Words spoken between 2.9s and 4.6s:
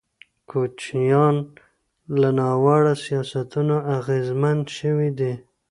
سیاستونو اغېزمن